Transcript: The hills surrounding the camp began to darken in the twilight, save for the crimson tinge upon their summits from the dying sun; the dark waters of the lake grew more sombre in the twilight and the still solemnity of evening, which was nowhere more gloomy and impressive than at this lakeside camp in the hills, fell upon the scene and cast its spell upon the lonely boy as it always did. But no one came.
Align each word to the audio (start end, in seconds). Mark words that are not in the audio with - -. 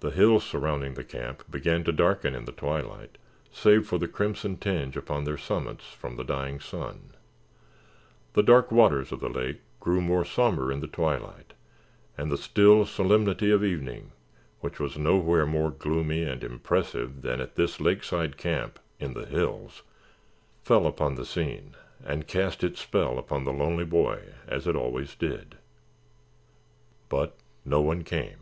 The 0.00 0.10
hills 0.10 0.44
surrounding 0.44 0.92
the 0.92 1.02
camp 1.04 1.50
began 1.50 1.82
to 1.84 1.90
darken 1.90 2.34
in 2.34 2.44
the 2.44 2.52
twilight, 2.52 3.16
save 3.50 3.86
for 3.88 3.96
the 3.96 4.06
crimson 4.06 4.58
tinge 4.58 4.94
upon 4.94 5.24
their 5.24 5.38
summits 5.38 5.86
from 5.86 6.16
the 6.16 6.22
dying 6.22 6.60
sun; 6.60 7.14
the 8.34 8.42
dark 8.42 8.70
waters 8.70 9.10
of 9.10 9.20
the 9.20 9.30
lake 9.30 9.62
grew 9.80 10.02
more 10.02 10.26
sombre 10.26 10.68
in 10.70 10.80
the 10.80 10.86
twilight 10.86 11.54
and 12.18 12.30
the 12.30 12.36
still 12.36 12.84
solemnity 12.84 13.50
of 13.50 13.64
evening, 13.64 14.12
which 14.60 14.78
was 14.78 14.98
nowhere 14.98 15.46
more 15.46 15.70
gloomy 15.70 16.24
and 16.24 16.44
impressive 16.44 17.22
than 17.22 17.40
at 17.40 17.54
this 17.54 17.80
lakeside 17.80 18.36
camp 18.36 18.78
in 19.00 19.14
the 19.14 19.24
hills, 19.24 19.82
fell 20.62 20.86
upon 20.86 21.14
the 21.14 21.24
scene 21.24 21.74
and 22.04 22.26
cast 22.28 22.62
its 22.62 22.82
spell 22.82 23.18
upon 23.18 23.44
the 23.44 23.52
lonely 23.52 23.82
boy 23.86 24.20
as 24.46 24.66
it 24.66 24.76
always 24.76 25.14
did. 25.14 25.56
But 27.08 27.34
no 27.64 27.80
one 27.80 28.04
came. 28.04 28.40